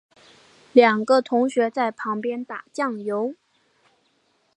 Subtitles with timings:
[0.73, 3.35] 两个同学在旁边打醬油